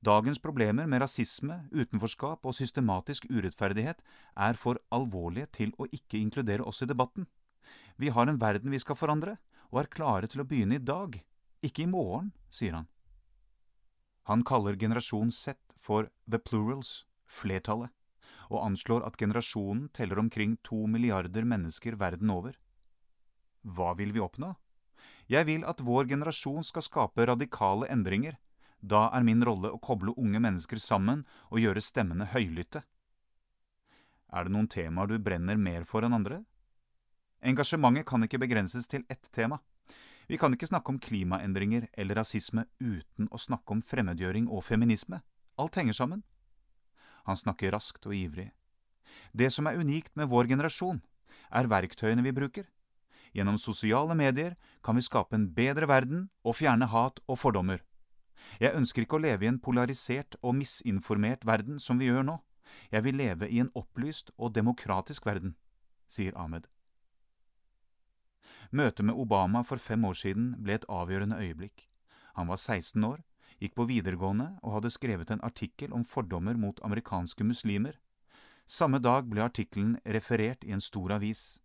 Dagens 0.05 0.41
problemer 0.41 0.89
med 0.89 1.01
rasisme, 1.01 1.67
utenforskap 1.71 2.45
og 2.45 2.53
systematisk 2.57 3.25
urettferdighet 3.29 4.01
er 4.35 4.57
for 4.57 4.81
alvorlige 4.93 5.47
til 5.61 5.73
å 5.77 5.87
ikke 5.87 6.19
inkludere 6.19 6.65
oss 6.65 6.81
i 6.81 6.89
debatten. 6.89 7.29
Vi 7.97 8.09
har 8.09 8.27
en 8.27 8.41
verden 8.41 8.73
vi 8.73 8.81
skal 8.81 8.97
forandre, 8.97 9.37
og 9.71 9.81
er 9.81 9.93
klare 9.93 10.27
til 10.29 10.41
å 10.41 10.47
begynne 10.49 10.77
i 10.77 10.83
dag, 10.83 11.17
ikke 11.65 11.85
i 11.85 11.89
morgen, 11.89 12.33
sier 12.49 12.73
han. 12.73 12.89
Han 14.25 14.43
kaller 14.43 14.77
generasjon 14.77 15.31
Z 15.31 15.57
for 15.77 16.09
the 16.27 16.39
plurals, 16.41 17.05
flertallet, 17.25 17.93
og 18.49 18.61
anslår 18.65 19.05
at 19.07 19.17
generasjonen 19.17 19.89
teller 19.93 20.19
omkring 20.21 20.57
to 20.63 20.85
milliarder 20.87 21.45
mennesker 21.47 21.97
verden 21.99 22.29
over. 22.29 22.55
Hva 23.65 23.93
vil 23.97 24.13
vi 24.13 24.23
oppnå? 24.23 24.53
Jeg 25.27 25.47
vil 25.47 25.65
at 25.65 25.81
vår 25.81 26.09
generasjon 26.11 26.63
skal 26.63 26.85
skape 26.85 27.25
radikale 27.25 27.89
endringer, 27.89 28.37
da 28.81 29.07
er 29.17 29.25
min 29.25 29.41
rolle 29.45 29.71
å 29.73 29.81
koble 29.81 30.13
unge 30.21 30.39
mennesker 30.43 30.77
sammen 30.77 31.23
og 31.49 31.63
gjøre 31.63 31.81
stemmene 31.81 32.27
høylytte. 32.29 32.83
Er 34.29 34.45
det 34.45 34.53
noen 34.53 34.69
temaer 34.69 35.09
du 35.09 35.17
brenner 35.17 35.57
mer 35.57 35.85
for 35.89 36.05
enn 36.05 36.13
andre? 36.13 36.43
Engasjementet 37.45 38.05
kan 38.09 38.25
ikke 38.25 38.41
begrenses 38.41 38.87
til 38.89 39.05
ett 39.09 39.31
tema. 39.33 39.59
Vi 40.27 40.37
kan 40.41 40.53
ikke 40.53 40.69
snakke 40.69 40.89
om 40.89 40.99
klimaendringer 41.01 41.87
eller 41.93 42.21
rasisme 42.21 42.65
uten 42.81 43.29
å 43.29 43.41
snakke 43.41 43.75
om 43.75 43.83
fremmedgjøring 43.85 44.47
og 44.49 44.65
feminisme. 44.65 45.21
Alt 45.61 45.77
henger 45.77 45.93
sammen. 45.93 46.23
Han 47.25 47.37
snakker 47.37 47.73
raskt 47.73 48.05
og 48.05 48.15
ivrig. 48.15 48.51
Det 49.33 49.51
som 49.53 49.67
er 49.67 49.79
unikt 49.79 50.15
med 50.15 50.29
vår 50.31 50.49
generasjon, 50.51 51.01
er 51.51 51.69
verktøyene 51.69 52.23
vi 52.25 52.33
bruker. 52.35 52.65
Gjennom 53.35 53.57
sosiale 53.59 54.15
medier 54.15 54.55
kan 54.83 54.95
vi 54.95 55.03
skape 55.03 55.35
en 55.35 55.49
bedre 55.53 55.89
verden 55.91 56.29
og 56.43 56.57
fjerne 56.61 56.87
hat 56.87 57.19
og 57.27 57.39
fordommer. 57.41 57.81
Jeg 58.61 58.75
ønsker 58.77 59.03
ikke 59.03 59.17
å 59.17 59.25
leve 59.25 59.45
i 59.45 59.49
en 59.49 59.59
polarisert 59.59 60.37
og 60.41 60.55
misinformert 60.59 61.43
verden 61.47 61.79
som 61.81 61.99
vi 61.99 62.07
gjør 62.07 62.23
nå. 62.27 62.37
Jeg 62.91 63.03
vil 63.03 63.17
leve 63.19 63.49
i 63.49 63.59
en 63.59 63.71
opplyst 63.75 64.31
og 64.37 64.53
demokratisk 64.55 65.25
verden, 65.25 65.55
sier 66.07 66.35
Ahmed. 66.37 66.67
Møtet 68.71 69.05
med 69.05 69.15
Obama 69.15 69.63
for 69.63 69.81
fem 69.81 70.05
år 70.05 70.17
siden 70.19 70.53
ble 70.61 70.77
et 70.79 70.87
avgjørende 70.89 71.37
øyeblikk. 71.39 71.87
Han 72.35 72.47
var 72.47 72.59
16 72.59 73.03
år, 73.03 73.21
gikk 73.61 73.75
på 73.75 73.87
videregående 73.89 74.55
og 74.61 74.77
hadde 74.77 74.93
skrevet 74.93 75.31
en 75.31 75.43
artikkel 75.45 75.93
om 75.95 76.05
fordommer 76.05 76.57
mot 76.59 76.81
amerikanske 76.83 77.43
muslimer. 77.47 77.99
Samme 78.65 78.99
dag 78.99 79.29
ble 79.29 79.43
artikkelen 79.45 79.99
referert 80.05 80.65
i 80.65 80.73
en 80.75 80.81
stor 80.81 81.13
avis. 81.15 81.59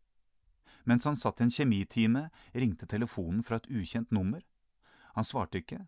Mens 0.85 1.05
han 1.05 1.17
satt 1.17 1.41
i 1.41 1.47
en 1.47 1.53
kjemitime, 1.53 2.29
ringte 2.53 2.87
telefonen 2.89 3.43
fra 3.45 3.61
et 3.61 3.69
ukjent 3.71 4.11
nummer. 4.11 4.43
Han 5.17 5.27
svarte 5.27 5.61
ikke, 5.61 5.85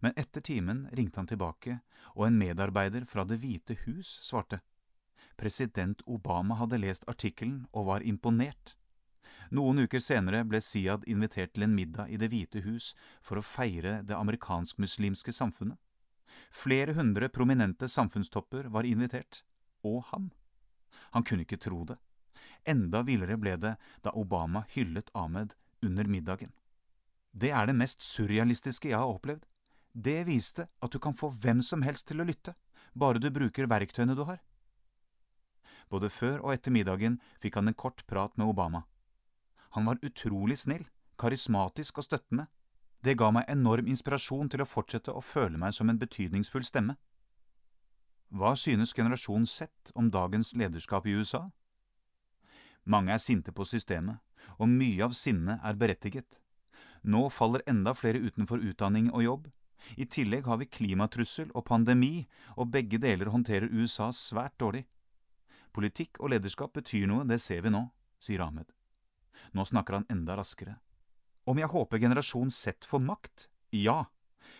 men 0.00 0.14
etter 0.16 0.44
timen 0.44 0.86
ringte 0.92 1.20
han 1.20 1.30
tilbake, 1.30 1.80
og 2.14 2.26
en 2.28 2.38
medarbeider 2.38 3.06
fra 3.06 3.24
Det 3.24 3.40
hvite 3.42 3.78
hus 3.86 4.18
svarte. 4.22 4.60
President 5.38 6.02
Obama 6.06 6.58
hadde 6.58 6.80
lest 6.82 7.06
artikkelen 7.08 7.66
og 7.72 7.86
var 7.90 8.02
imponert. 8.02 8.74
Noen 9.50 9.78
uker 9.86 10.00
senere 10.04 10.42
ble 10.44 10.60
Siad 10.60 11.06
invitert 11.08 11.54
til 11.54 11.64
en 11.64 11.74
middag 11.74 12.10
i 12.12 12.18
Det 12.20 12.28
hvite 12.32 12.60
hus 12.66 12.92
for 13.24 13.40
å 13.40 13.44
feire 13.44 14.02
det 14.04 14.16
amerikansk-muslimske 14.16 15.32
samfunnet. 15.32 15.78
Flere 16.52 16.94
hundre 16.96 17.28
prominente 17.32 17.88
samfunnstopper 17.88 18.68
var 18.72 18.84
invitert, 18.84 19.42
og 19.84 20.04
ham. 20.12 20.30
Han 21.16 21.24
kunne 21.24 21.46
ikke 21.46 21.60
tro 21.60 21.84
det. 21.88 21.96
Enda 22.68 23.02
villere 23.02 23.38
ble 23.40 23.56
det 23.56 23.76
da 24.04 24.12
Obama 24.12 24.64
hyllet 24.74 25.10
Ahmed 25.14 25.54
under 25.82 26.04
middagen. 26.04 26.52
Det 27.32 27.50
er 27.54 27.68
det 27.68 27.76
mest 27.76 28.02
surrealistiske 28.02 28.90
jeg 28.90 28.98
har 28.98 29.08
opplevd. 29.08 29.46
Det 29.92 30.26
viste 30.28 30.68
at 30.82 30.92
du 30.92 30.98
kan 30.98 31.16
få 31.16 31.30
hvem 31.32 31.62
som 31.64 31.82
helst 31.82 32.08
til 32.08 32.20
å 32.20 32.28
lytte, 32.28 32.54
bare 32.92 33.20
du 33.22 33.30
bruker 33.30 33.68
verktøyene 33.70 34.16
du 34.16 34.24
har. 34.28 34.42
Både 35.88 36.10
før 36.12 36.42
og 36.42 36.52
etter 36.52 36.74
middagen 36.74 37.16
fikk 37.40 37.56
han 37.56 37.70
en 37.70 37.78
kort 37.78 38.04
prat 38.06 38.34
med 38.36 38.50
Obama. 38.50 38.84
Han 39.76 39.84
var 39.84 40.00
utrolig 40.02 40.58
snill, 40.58 40.86
karismatisk 41.18 41.98
og 41.98 42.06
støttende. 42.06 42.46
Det 43.04 43.16
ga 43.18 43.30
meg 43.30 43.50
enorm 43.50 43.86
inspirasjon 43.86 44.48
til 44.50 44.62
å 44.64 44.68
fortsette 44.68 45.14
å 45.14 45.22
føle 45.22 45.58
meg 45.58 45.74
som 45.76 45.90
en 45.90 46.00
betydningsfull 46.00 46.64
stemme. 46.66 46.96
Hva 48.28 48.54
synes 48.56 48.92
generasjon 48.92 49.46
Z 49.46 49.92
om 49.94 50.10
dagens 50.10 50.54
lederskap 50.56 51.06
i 51.06 51.14
USA? 51.16 51.46
Mange 52.84 53.12
er 53.12 53.22
sinte 53.22 53.52
på 53.52 53.64
systemet, 53.64 54.18
og 54.58 54.68
mye 54.68 55.04
av 55.04 55.14
sinnet 55.16 55.64
er 55.64 55.78
berettiget. 55.78 56.40
Nå 57.02 57.28
faller 57.32 57.62
enda 57.68 57.94
flere 57.94 58.20
utenfor 58.20 58.60
utdanning 58.64 59.12
og 59.12 59.24
jobb, 59.24 59.48
i 59.96 60.04
tillegg 60.04 60.46
har 60.46 60.58
vi 60.60 60.68
klimatrussel 60.68 61.52
og 61.54 61.64
pandemi, 61.68 62.26
og 62.56 62.72
begge 62.74 62.98
deler 63.00 63.30
håndterer 63.32 63.72
USA 63.72 64.10
svært 64.12 64.58
dårlig. 64.60 64.84
Politikk 65.72 66.18
og 66.20 66.34
lederskap 66.34 66.74
betyr 66.74 67.06
noe, 67.08 67.24
det 67.28 67.40
ser 67.40 67.62
vi 67.64 67.72
nå, 67.72 67.86
sier 68.18 68.42
Ahmed. 68.44 68.77
Nå 69.52 69.64
snakker 69.68 69.98
han 69.98 70.06
enda 70.12 70.36
raskere. 70.38 70.78
Om 71.48 71.58
jeg 71.60 71.72
håper 71.72 72.02
generasjon 72.02 72.50
Z 72.52 72.86
får 72.88 73.02
makt? 73.04 73.48
Ja, 73.72 74.06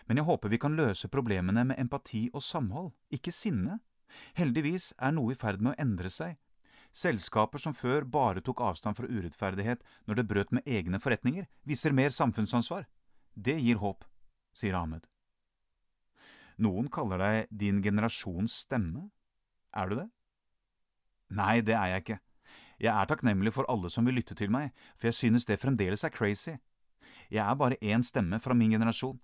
men 0.05 0.17
jeg 0.17 0.25
håper 0.25 0.49
vi 0.49 0.61
kan 0.61 0.77
løse 0.77 1.09
problemene 1.09 1.63
med 1.69 1.79
empati 1.79 2.27
og 2.33 2.43
samhold, 2.45 2.91
ikke 3.13 3.33
sinne. 3.33 3.79
Heldigvis 4.37 4.93
er 4.97 5.13
noe 5.13 5.33
i 5.33 5.37
ferd 5.37 5.61
med 5.61 5.75
å 5.75 5.81
endre 5.81 6.09
seg. 6.13 6.37
Selskaper 6.89 7.61
som 7.61 7.75
før 7.77 8.07
bare 8.09 8.41
tok 8.41 8.63
avstand 8.65 8.97
fra 8.97 9.09
urettferdighet 9.09 9.83
når 10.09 10.17
det 10.17 10.29
brøt 10.29 10.53
med 10.55 10.65
egne 10.65 10.97
forretninger, 11.01 11.45
viser 11.61 11.93
mer 11.93 12.09
samfunnsansvar. 12.09 12.87
Det 13.37 13.59
gir 13.61 13.77
håp 13.77 14.07
sier 14.59 14.77
Ahmed. 14.77 15.05
Noen 16.59 16.89
kaller 16.91 17.21
deg 17.21 17.51
din 17.61 17.83
generasjons 17.83 18.63
stemme. 18.65 19.07
Er 19.71 19.91
du 19.91 19.99
det? 20.01 20.07
Nei, 21.39 21.59
det 21.63 21.75
er 21.77 21.93
jeg 21.93 22.03
ikke. 22.03 22.19
Jeg 22.79 22.95
er 22.95 23.05
takknemlig 23.05 23.51
for 23.53 23.67
alle 23.67 23.89
som 23.91 24.05
vil 24.07 24.15
lytte 24.15 24.35
til 24.39 24.51
meg, 24.51 24.71
for 24.95 25.09
jeg 25.09 25.17
synes 25.17 25.45
det 25.45 25.59
fremdeles 25.59 26.03
er 26.03 26.13
crazy. 26.15 26.55
Jeg 27.29 27.43
er 27.43 27.55
bare 27.55 27.77
én 27.83 28.03
stemme 28.03 28.39
fra 28.39 28.53
min 28.53 28.71
generasjon. 28.71 29.19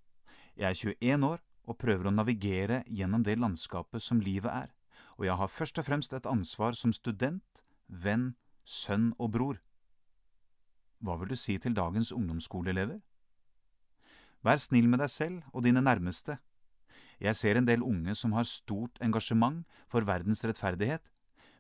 Jeg 0.58 0.70
er 0.70 0.96
21 1.00 1.28
år 1.28 1.40
og 1.66 1.78
prøver 1.78 2.10
å 2.10 2.14
navigere 2.14 2.84
gjennom 2.86 3.24
det 3.24 3.40
landskapet 3.40 4.04
som 4.04 4.20
livet 4.20 4.52
er, 4.52 4.74
og 5.18 5.26
jeg 5.26 5.40
har 5.40 5.48
først 5.48 5.80
og 5.80 5.88
fremst 5.88 6.14
et 6.14 6.28
ansvar 6.28 6.76
som 6.76 6.94
student, 6.94 7.64
venn, 7.88 8.36
sønn 8.64 9.14
og 9.18 9.32
bror. 9.32 9.62
Hva 11.00 11.16
vil 11.22 11.32
du 11.32 11.40
si 11.40 11.58
til 11.58 11.76
dagens 11.78 12.12
ungdomsskoleelever? 12.12 13.00
Vær 14.46 14.62
snill 14.62 14.88
med 14.90 15.00
deg 15.02 15.10
selv 15.10 15.42
og 15.54 15.64
dine 15.66 15.82
nærmeste. 15.82 16.38
Jeg 17.20 17.36
ser 17.40 17.58
en 17.58 17.68
del 17.68 17.84
unge 17.84 18.14
som 18.20 18.36
har 18.36 18.46
stort 18.46 19.00
engasjement 19.02 19.64
for 19.88 20.06
verdens 20.06 20.44
rettferdighet, 20.44 21.02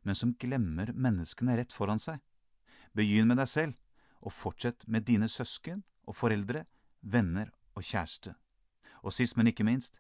men 0.05 0.15
som 0.15 0.35
glemmer 0.39 0.93
menneskene 0.93 1.57
rett 1.57 1.73
foran 1.73 1.99
seg. 1.99 2.21
Begynn 2.95 3.27
med 3.27 3.41
deg 3.41 3.49
selv, 3.49 3.75
og 4.21 4.33
fortsett 4.33 4.85
med 4.87 5.05
dine 5.09 5.27
søsken 5.29 5.83
og 6.05 6.15
foreldre, 6.15 6.65
venner 7.01 7.51
og 7.75 7.83
kjæreste. 7.83 8.35
Og 9.03 9.13
sist, 9.13 9.35
men 9.37 9.51
ikke 9.51 9.65
minst, 9.67 9.99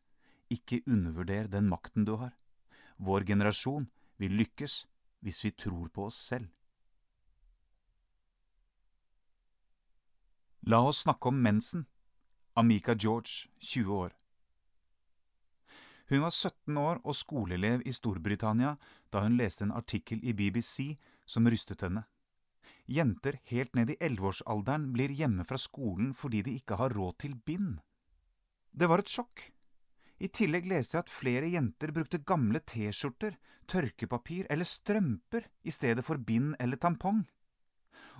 ikke 0.49 0.83
undervurder 0.87 1.49
den 1.51 1.69
makten 1.69 2.05
du 2.05 2.15
har. 2.21 2.33
Vår 2.97 3.25
generasjon 3.27 3.89
vil 4.21 4.37
lykkes 4.39 4.85
hvis 5.25 5.43
vi 5.43 5.51
tror 5.51 5.89
på 5.89 6.07
oss 6.07 6.19
selv. 6.29 6.47
La 10.65 10.81
oss 10.81 11.03
snakke 11.03 11.29
om 11.29 11.41
mensen. 11.41 11.85
Amika 12.55 12.95
George, 12.95 13.49
20 13.59 13.93
år. 13.93 14.13
Hun 16.09 16.21
var 16.21 16.31
17 16.31 16.77
år 16.77 16.99
og 17.01 17.15
skoleelev 17.17 17.81
i 17.85 17.93
Storbritannia 17.93 18.75
da 19.13 19.23
hun 19.25 19.37
leste 19.39 19.65
en 19.65 19.73
artikkel 19.73 20.21
i 20.21 20.35
BBC 20.37 20.93
som 21.25 21.49
rystet 21.49 21.81
henne. 21.81 22.03
Jenter 22.85 23.39
helt 23.49 23.73
ned 23.73 23.89
i 23.89 23.97
elleveårsalderen 23.97 24.91
blir 24.93 25.09
hjemme 25.09 25.45
fra 25.49 25.57
skolen 25.57 26.13
fordi 26.13 26.43
de 26.45 26.53
ikke 26.59 26.77
har 26.77 26.93
råd 26.93 27.17
til 27.23 27.33
bind. 27.35 27.79
Det 28.71 28.89
var 28.91 29.01
et 29.01 29.09
sjokk. 29.09 29.47
I 30.21 30.29
tillegg 30.29 30.67
leste 30.69 30.95
jeg 30.95 31.07
at 31.07 31.11
flere 31.11 31.49
jenter 31.49 31.91
brukte 31.91 32.21
gamle 32.21 32.61
T-skjorter, 32.61 33.33
tørkepapir 33.67 34.45
eller 34.53 34.67
strømper 34.67 35.49
i 35.65 35.73
stedet 35.73 36.05
for 36.05 36.21
bind 36.21 36.53
eller 36.59 36.77
tampong. 36.77 37.25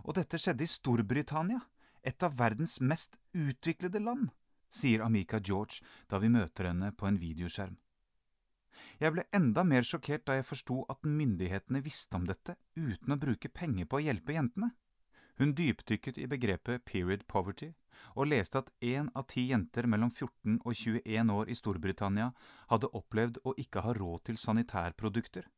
Og 0.04 0.18
dette 0.18 0.42
skjedde 0.42 0.66
i 0.66 0.74
Storbritannia, 0.74 1.62
et 2.04 2.22
av 2.26 2.34
verdens 2.38 2.80
mest 2.82 3.16
utviklede 3.34 4.02
land 4.02 4.34
sier 4.76 5.04
Amika 5.06 5.40
George 5.40 5.82
da 6.12 6.20
vi 6.22 6.32
møter 6.34 6.70
henne 6.72 6.92
på 6.92 7.08
en 7.10 7.20
videoskjerm. 7.22 7.78
Jeg 9.00 9.12
ble 9.12 9.26
enda 9.36 9.64
mer 9.68 9.88
sjokkert 9.88 10.26
da 10.28 10.38
jeg 10.38 10.48
forsto 10.48 10.84
at 10.92 11.08
myndighetene 11.08 11.82
visste 11.84 12.16
om 12.16 12.28
dette 12.28 12.56
uten 12.76 13.16
å 13.16 13.20
bruke 13.20 13.52
penger 13.52 13.88
på 13.90 14.00
å 14.00 14.06
hjelpe 14.06 14.36
jentene. 14.36 14.72
Hun 15.36 15.52
dypdykket 15.56 16.18
i 16.18 16.30
begrepet 16.32 16.86
period 16.88 17.26
poverty 17.28 17.74
og 18.16 18.30
leste 18.32 18.62
at 18.62 18.72
én 18.84 19.10
av 19.16 19.28
ti 19.32 19.50
jenter 19.50 19.88
mellom 19.92 20.12
14 20.12 20.62
og 20.64 20.72
21 20.72 21.34
år 21.36 21.52
i 21.52 21.58
Storbritannia 21.60 22.30
hadde 22.72 22.92
opplevd 23.00 23.42
å 23.44 23.56
ikke 23.60 23.84
ha 23.84 23.94
råd 23.98 24.26
til 24.30 24.40
sanitærprodukter. 24.40 25.50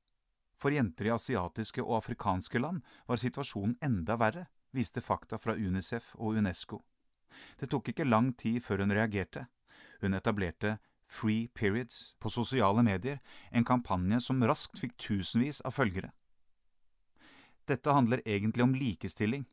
For 0.57 0.73
jenter 0.73 1.09
i 1.09 1.13
asiatiske 1.13 1.83
og 1.85 1.99
afrikanske 1.99 2.61
land 2.61 2.81
var 3.05 3.21
situasjonen 3.21 3.77
enda 3.85 4.17
verre, 4.17 4.47
viste 4.73 5.01
fakta 5.01 5.37
fra 5.37 5.53
UNICEF 5.53 6.15
og 6.17 6.39
UNESCO. 6.41 6.81
Det 7.59 7.69
tok 7.71 7.89
ikke 7.91 8.07
lang 8.07 8.33
tid 8.37 8.61
før 8.63 8.83
hun 8.83 8.93
reagerte. 8.93 9.47
Hun 10.01 10.13
etablerte 10.17 10.77
Free 11.07 11.47
Periods 11.47 12.15
på 12.19 12.29
sosiale 12.29 12.83
medier, 12.83 13.19
en 13.51 13.65
kampanje 13.65 14.19
som 14.25 14.43
raskt 14.43 14.79
fikk 14.81 14.97
tusenvis 14.99 15.61
av 15.65 15.75
følgere. 15.77 16.11
Dette 17.67 17.91
handler 17.91 18.23
egentlig 18.25 18.63
om 18.63 18.75
likestilling, 18.75 19.45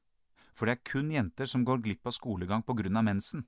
for 0.54 0.66
det 0.66 0.76
er 0.76 0.86
kun 0.86 1.10
jenter 1.10 1.50
som 1.50 1.64
går 1.66 1.82
glipp 1.82 2.06
av 2.06 2.14
skolegang 2.14 2.62
på 2.62 2.76
grunn 2.78 2.96
av 2.98 3.06
mensen. 3.06 3.46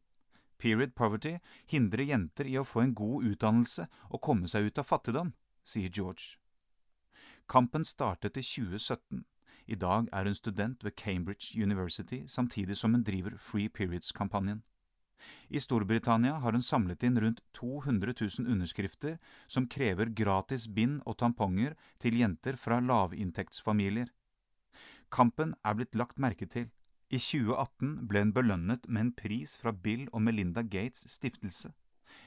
Period 0.59 0.95
poverty 0.97 1.37
hindrer 1.71 2.09
jenter 2.09 2.49
i 2.49 2.57
å 2.59 2.65
få 2.65 2.83
en 2.83 2.95
god 2.97 3.27
utdannelse 3.31 3.87
og 4.11 4.23
komme 4.23 4.49
seg 4.49 4.71
ut 4.71 4.81
av 4.81 4.89
fattigdom, 4.89 5.35
sier 5.63 5.93
George. 5.93 6.39
Kampen 7.47 7.85
startet 7.87 8.39
i 8.41 8.43
2017 8.43 9.23
i 9.67 9.75
dag 9.75 10.09
er 10.13 10.25
hun 10.25 10.35
student 10.35 10.85
ved 10.85 10.97
Cambridge 10.97 11.63
University, 11.63 12.23
samtidig 12.27 12.77
som 12.77 12.95
hun 12.95 13.03
driver 13.03 13.37
Free 13.39 13.69
Periods-kampanjen. 13.69 14.63
I 15.51 15.59
Storbritannia 15.59 16.39
har 16.43 16.53
hun 16.53 16.63
samlet 16.63 17.03
inn 17.03 17.19
rundt 17.21 17.41
200 17.59 18.15
000 18.21 18.53
underskrifter 18.53 19.19
som 19.49 19.67
krever 19.67 20.13
gratis 20.15 20.69
bind 20.69 21.01
og 21.07 21.19
tamponger 21.19 21.75
til 21.99 22.19
jenter 22.21 22.57
fra 22.57 22.79
lavinntektsfamilier. 22.81 24.13
Kampen 25.11 25.55
er 25.65 25.75
blitt 25.79 25.95
lagt 25.95 26.19
merke 26.19 26.47
til. 26.47 26.69
I 27.11 27.19
2018 27.23 28.07
ble 28.11 28.25
hun 28.25 28.35
belønnet 28.35 28.89
med 28.89 29.01
en 29.01 29.13
pris 29.15 29.55
fra 29.61 29.73
Bill 29.73 30.09
og 30.13 30.23
Melinda 30.27 30.63
Gates' 30.63 31.07
stiftelse, 31.07 31.71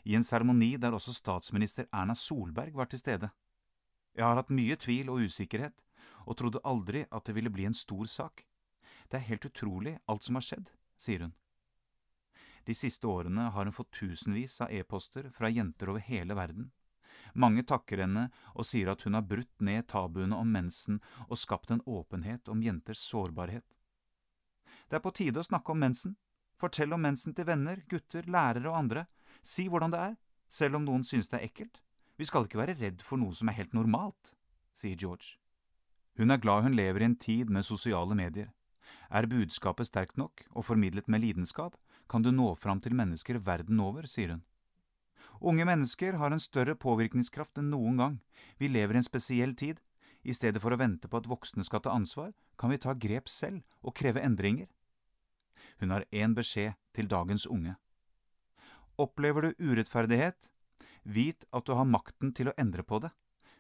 i 0.06 0.16
en 0.16 0.24
seremoni 0.24 0.78
der 0.80 0.96
også 0.96 1.14
statsminister 1.14 1.90
Erna 1.92 2.16
Solberg 2.16 2.76
var 2.76 2.88
til 2.88 3.00
stede. 3.00 3.30
Jeg 4.16 4.26
har 4.26 4.40
hatt 4.40 4.50
mye 4.56 4.76
tvil 4.80 5.12
og 5.12 5.28
usikkerhet, 5.28 5.76
og 6.30 6.38
trodde 6.38 6.62
aldri 6.64 7.04
at 7.10 7.26
det 7.26 7.34
ville 7.36 7.52
bli 7.54 7.66
en 7.66 7.76
stor 7.76 8.06
sak. 8.06 8.46
Det 9.10 9.18
er 9.18 9.30
helt 9.32 9.48
utrolig 9.50 9.98
alt 10.06 10.26
som 10.26 10.38
har 10.38 10.46
skjedd, 10.46 10.70
sier 10.98 11.26
hun. 11.26 11.34
De 12.70 12.76
siste 12.78 13.08
årene 13.10 13.48
har 13.50 13.66
hun 13.66 13.74
fått 13.74 13.96
tusenvis 13.98 14.60
av 14.62 14.72
e-poster 14.72 15.32
fra 15.34 15.50
jenter 15.50 15.90
over 15.90 16.04
hele 16.06 16.38
verden. 16.38 16.70
Mange 17.34 17.64
takker 17.66 18.04
henne 18.04 18.28
og 18.54 18.68
sier 18.70 18.92
at 18.94 19.02
hun 19.06 19.18
har 19.18 19.26
brutt 19.26 19.64
ned 19.66 19.88
tabuene 19.90 20.38
om 20.38 20.52
mensen 20.54 21.00
og 21.28 21.40
skapt 21.42 21.74
en 21.74 21.82
åpenhet 21.86 22.50
om 22.52 22.62
jenters 22.62 23.02
sårbarhet. 23.02 23.66
Det 24.90 25.00
er 25.00 25.06
på 25.06 25.14
tide 25.18 25.42
å 25.42 25.48
snakke 25.48 25.74
om 25.74 25.82
mensen. 25.82 26.16
Fortell 26.60 26.94
om 26.94 27.02
mensen 27.02 27.34
til 27.34 27.48
venner, 27.48 27.82
gutter, 27.90 28.26
lærere 28.28 28.70
og 28.70 28.78
andre. 28.84 29.06
Si 29.42 29.66
hvordan 29.70 29.94
det 29.94 30.06
er, 30.12 30.16
selv 30.50 30.80
om 30.80 30.86
noen 30.86 31.06
synes 31.08 31.30
det 31.32 31.40
er 31.40 31.50
ekkelt. 31.50 31.82
Vi 32.20 32.28
skal 32.28 32.46
ikke 32.46 32.60
være 32.60 32.78
redd 32.78 33.02
for 33.06 33.22
noe 33.22 33.34
som 33.34 33.50
er 33.50 33.62
helt 33.62 33.74
normalt, 33.78 34.34
sier 34.76 34.98
George. 35.00 35.39
Hun 36.20 36.34
er 36.34 36.42
glad 36.44 36.66
hun 36.66 36.76
lever 36.76 37.00
i 37.00 37.08
en 37.08 37.16
tid 37.16 37.50
med 37.50 37.64
sosiale 37.64 38.16
medier. 38.16 38.50
Er 39.10 39.28
budskapet 39.32 39.88
sterkt 39.88 40.18
nok 40.20 40.44
og 40.52 40.66
formidlet 40.68 41.08
med 41.08 41.24
lidenskap, 41.24 41.78
kan 42.10 42.26
du 42.26 42.34
nå 42.36 42.56
fram 42.60 42.82
til 42.84 42.96
mennesker 42.98 43.40
verden 43.40 43.80
over, 43.80 44.04
sier 44.04 44.34
hun. 44.36 44.44
Unge 45.40 45.64
mennesker 45.64 46.18
har 46.20 46.36
en 46.36 46.44
større 46.44 46.76
påvirkningskraft 46.76 47.62
enn 47.62 47.72
noen 47.72 48.02
gang. 48.02 48.20
Vi 48.60 48.68
lever 48.68 48.98
i 48.98 49.00
en 49.00 49.08
spesiell 49.08 49.56
tid. 49.56 49.80
I 50.28 50.36
stedet 50.36 50.60
for 50.60 50.76
å 50.76 50.80
vente 50.82 51.08
på 51.08 51.22
at 51.22 51.30
voksne 51.32 51.64
skal 51.64 51.80
ta 51.86 51.96
ansvar, 51.96 52.34
kan 52.60 52.74
vi 52.74 52.82
ta 52.84 52.92
grep 52.92 53.32
selv 53.32 53.64
og 53.80 53.96
kreve 53.96 54.20
endringer. 54.20 54.68
Hun 55.80 55.96
har 55.96 56.04
én 56.12 56.36
beskjed 56.36 56.76
til 56.92 57.08
dagens 57.08 57.48
unge. 57.48 57.78
Opplever 59.00 59.48
du 59.48 59.64
urettferdighet? 59.64 60.52
Vit 61.08 61.48
at 61.56 61.64
du 61.64 61.78
har 61.80 61.88
makten 61.88 62.34
til 62.36 62.52
å 62.52 62.58
endre 62.60 62.84
på 62.84 63.00
det. 63.00 63.14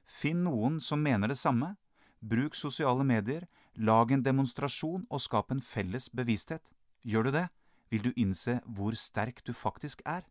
Finn 0.04 0.44
noen 0.44 0.82
som 0.84 1.00
mener 1.00 1.32
det 1.32 1.40
samme, 1.40 1.78
Bruk 2.22 2.56
sosiale 2.56 3.04
medier, 3.04 3.46
lag 3.76 4.12
en 4.12 4.24
demonstrasjon 4.24 5.06
og 5.10 5.22
skap 5.24 5.52
en 5.52 5.62
felles 5.64 6.10
bevissthet. 6.12 6.64
Gjør 7.08 7.30
du 7.30 7.32
det, 7.38 7.48
vil 7.90 8.04
du 8.04 8.12
innse 8.16 8.60
hvor 8.68 8.98
sterk 8.98 9.40
du 9.48 9.54
faktisk 9.54 10.02
er. 10.06 10.26